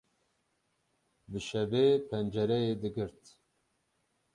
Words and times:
Bi 1.31 1.39
şevê 1.47 1.85
pencereyê 2.09 2.73
digirt. 2.81 3.23